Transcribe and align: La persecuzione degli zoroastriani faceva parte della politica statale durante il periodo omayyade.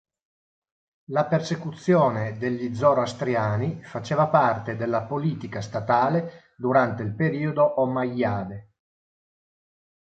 La 1.11 1.27
persecuzione 1.27 2.35
degli 2.39 2.73
zoroastriani 2.73 3.83
faceva 3.83 4.29
parte 4.29 4.75
della 4.75 5.03
politica 5.03 5.61
statale 5.61 6.55
durante 6.57 7.03
il 7.03 7.13
periodo 7.13 7.79
omayyade. 7.81 8.71